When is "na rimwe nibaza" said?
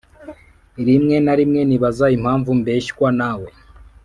1.25-2.05